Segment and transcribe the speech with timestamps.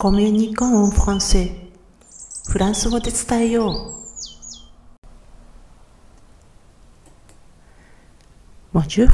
[0.00, 1.50] コミュニコンフランセ
[2.48, 3.74] フランス語で伝えよう。
[8.72, 9.08] ボンジュ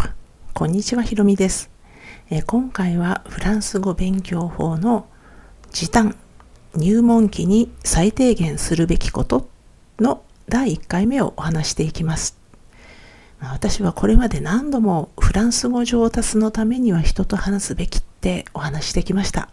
[0.52, 1.70] こんにちは、ひろみです、
[2.28, 5.06] え、今回はフランス語勉強法の
[5.72, 6.18] 時短
[6.74, 9.48] 入門期に最低限するべきこと
[9.98, 12.36] の第1回目をお話していきます。
[13.40, 19.48] 私はこれまで何度もフランス語上達のためには人と話すべきってお話してきました。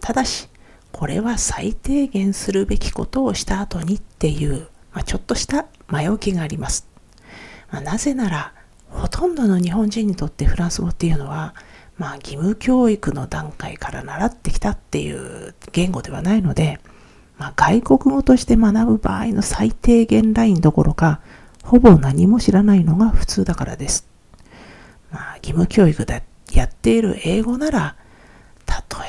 [0.00, 0.48] ただし、
[0.92, 6.86] これは最低限するべきことをした後にっていう、まあ、ちょっとした前置きがあります。
[7.70, 8.54] まあ、なぜなら、
[8.88, 11.54] ほとんどの日本人にとってフランス語っていうのは、
[11.98, 16.80] まあ、義務教育の段階から習ってきたっていう言語ではないので、
[17.38, 21.20] まあ、外国語として学ぶ場合の最低限ラインどころか、
[21.64, 24.06] ほぼ何も知らないのが普通だからです。
[25.10, 26.22] まあ、義務教育で
[26.52, 27.96] やっている英語なら、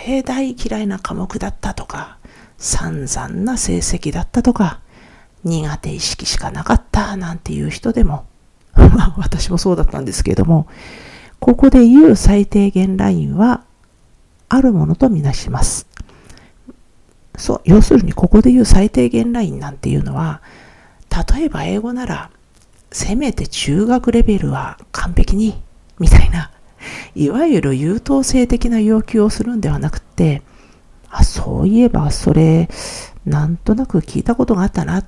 [0.04, 2.18] たとえ大嫌いな科目だったとか、
[2.58, 4.82] 散々な成績だったとか、
[5.46, 8.26] 苦手意識しかなかったなんていう人でも、
[8.76, 10.68] まあ私もそうだったんですけれども、
[11.40, 13.64] ここで言う最低限ラインは、
[14.50, 15.88] あるものとみなします。
[17.38, 20.42] そう、要するにここで言う最低限ラインなんていうのは、
[21.36, 22.30] 例えば英語なら、
[22.92, 25.62] せめて中学レベルは完璧に、
[25.98, 26.52] みたいな、
[27.16, 30.42] いわゆる優等生的な要求をするんではなくて、
[31.10, 32.70] あ、そういえばそれ、
[33.26, 35.06] なんとなく聞いたことがあったなっ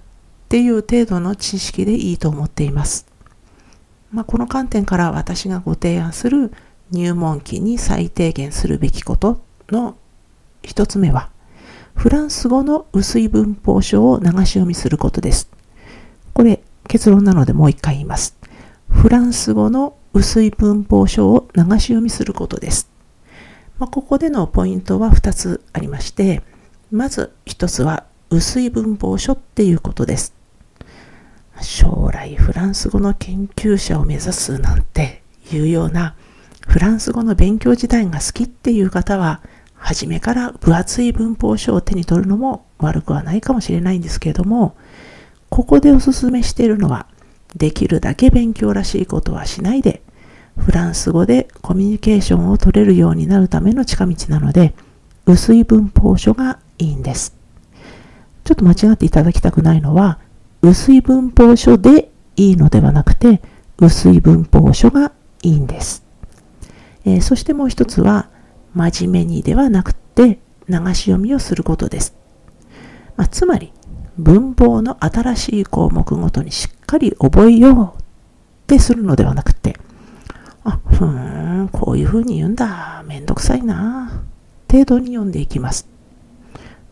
[0.49, 3.07] ていう程度の知識でいいと思っています。
[4.11, 6.53] まあ、この観点から私がご提案する
[6.91, 9.97] 入門期に最低限するべきことの
[10.61, 11.29] 一つ目は、
[11.95, 15.49] フランス語の薄い文法書を流し読みすることです。
[16.33, 18.37] これ結論なのでもう一回言います。
[19.05, 22.89] フランス語の薄い文法書を流し読みすることです。
[23.77, 26.41] まあ、ここでのポイントは2つありまして、
[26.89, 30.33] まず1つは薄い文法書っていうことです。
[31.61, 36.15] 将来フランス語の研究者を目指すなんていうような
[36.67, 39.43] フランス語の勉強自体が好きっていう方は
[39.75, 44.75] 初めから分厚い文法書を手に取るのも悪くはないかもしれないんですけれども
[45.49, 47.05] ここでおすすめしているのは
[47.55, 50.01] できるだけ勉強らしいことはしないで
[50.57, 54.73] フランス語でコミュニケーションを取れるようになるための近道なので、
[55.25, 57.35] 薄い文法書がいいんです。
[58.43, 60.19] ちょっと間違っていただきたくないのは、
[60.61, 63.41] 薄い文法書でいいのではなくて、
[63.77, 65.11] 薄い文法書が
[65.41, 66.05] いいんです。
[67.03, 68.29] えー、そしてもう一つは、
[68.73, 72.15] 真面目にではなくて、流し読みをすることです。
[73.17, 73.73] まあ、つまり、
[74.17, 78.03] 文法の新しい項目ごとにしっっかり覚えようっ
[78.67, 79.77] てするのではなくて、
[80.63, 83.03] あ、ふーん、こういう風に言うんだ。
[83.07, 84.23] めんどくさいな。
[84.71, 85.87] 程度に読んでいきます。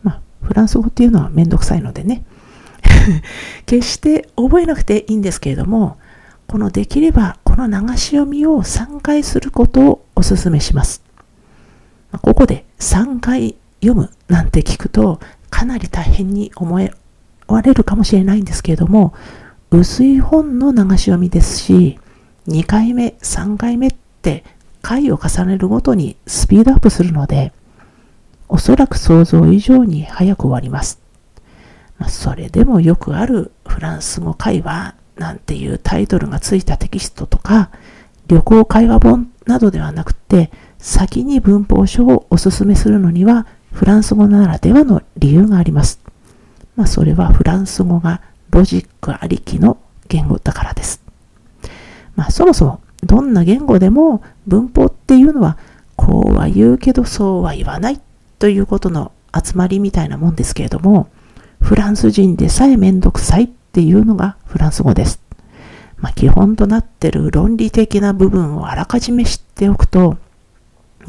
[0.02, 2.24] まあ、フランス語っていうのはめんどくさいのでね。
[3.66, 5.96] 決して覚えなくていいんですけれども、
[6.48, 11.02] このできればこの流し読みを3回することをお勧めします。
[12.20, 16.74] ここで3回読むなんて聞くとかなり大変に思
[17.46, 19.14] われるかもしれないんですけれども、
[19.78, 21.98] 薄い本の流し読みですし、
[22.46, 23.90] 2回目、3回目っ
[24.22, 24.44] て
[24.82, 27.52] 回を重ねるごとにスピードアップするので、
[28.48, 31.00] おそらく想像以上に早く終わります。
[31.98, 37.70] まあ、それでもよくあるフランス語会話なんていうタイトルがついたテキストとか、
[38.28, 46.00] 旅行会話本などではなくて、先に文法書をおすすめするのには、フランス語ならではの理由があります。
[46.76, 48.20] まあ、それはフランス語が
[48.54, 51.02] ロジックありきの言語だからです。
[52.14, 55.58] まあそもそもどんな言語でも文法っていうのは
[55.96, 58.00] こうは言うけどそうは言わない
[58.38, 61.08] ということの集まりみたいなもんですけれども
[61.60, 65.20] フランス人でさえめんどくさいっていうのがフランス語です。
[65.96, 70.18] まあ、基本となってる論理的な部分をあらかじめ知っておくと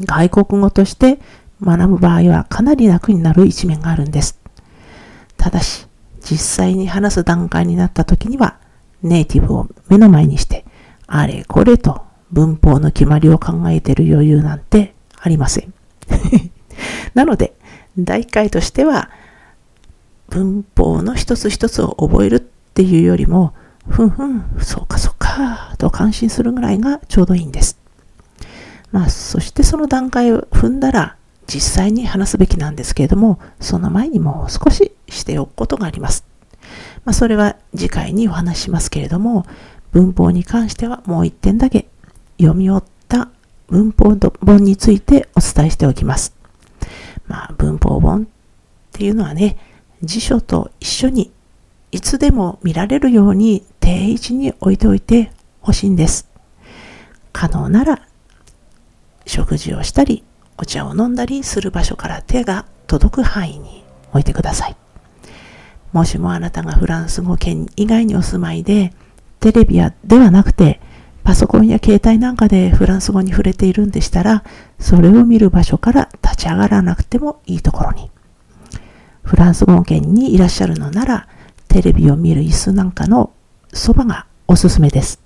[0.00, 1.20] 外国語として
[1.62, 4.40] 学ぶ場合はかなり楽になる一面があるんです。
[5.36, 5.85] ただし
[6.28, 8.58] 実際に話す段階になった時には
[9.02, 10.64] ネイティブを目の前にして
[11.06, 15.72] あれこれと文法の決まりを考えてる余裕なんてありません。
[17.14, 17.56] なので、
[17.98, 19.10] 大会としては、
[20.28, 23.54] 文法の一つ一つを覚えるっていうよりも、
[23.88, 27.78] ふんふん、そうかそうか、と感心するぐらいがちょうどいいんです。
[28.92, 31.15] まあ、そしてその段階を踏んだら、
[31.46, 36.24] 実際に話すべきなんですけれども、その前にもう少ししておくことがあります。
[37.04, 39.46] まあ、それは次回にお話しますけれども、
[39.92, 41.88] 文法に関してはもう一点だけ
[42.38, 43.30] 読み終わった
[43.68, 46.34] 文法本についてお伝えしておきます。
[47.28, 48.26] まあ、文法本っ
[48.92, 49.56] ていうのはね、
[50.02, 51.32] 辞書と一緒に
[51.92, 56.28] いつでも見られるように定位置に置いておいてほしいんです。
[57.32, 58.06] 可能なら
[59.26, 60.24] 食事をしたり
[60.58, 64.76] お茶を飲んだりする場所から手が届く範囲に置いてください。
[65.92, 68.92] もしもあなたがフランス語圏以外にお住まいで
[69.40, 70.80] テレビやではなくて
[71.24, 74.44] パソコンや携帯なんかでフランス語に触れているんでしたら
[74.78, 78.10] それを見る場所から立ち上がらなくてもいいところに
[79.22, 81.28] フランス語圏にいらっしゃるのなら
[81.68, 83.32] テレビを見る椅子なんかの
[83.72, 85.20] そばがおすすめです。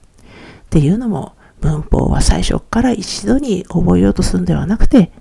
[0.62, 5.12] っていうのも文法は最初から一度に覚えようとするんではなくて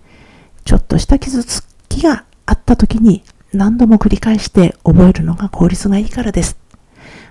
[0.70, 3.24] ちょっとした傷つきがあった時に
[3.54, 6.60] 何度も繰り返して覚えるのが効率がいいからです。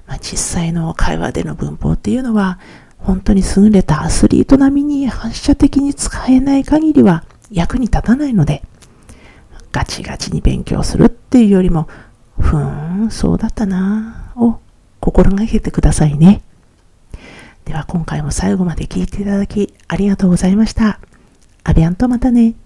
[0.09, 2.59] まあ、実際の会話での文法っていうのは
[2.97, 8.65] 本当に優れたアスリート並みに反射的に使えない限りは役に立たないので
[9.71, 11.87] ガチガチに勉強するっていうよりも
[12.41, 14.59] ふーん、そうだったなぁを
[14.99, 16.43] 心がけてくださいね。
[17.65, 20.99] では今回も最後まで聞いていただきありがとうございました。
[21.63, 22.57] アビアンとまたね。